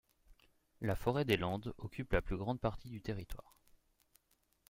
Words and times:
La 0.81 0.95
forêt 0.95 1.25
des 1.25 1.37
Landes 1.37 1.75
occupe 1.77 2.13
la 2.13 2.23
plus 2.23 2.35
grande 2.35 2.59
partie 2.59 2.89
du 2.89 3.03
territoire. 3.03 3.53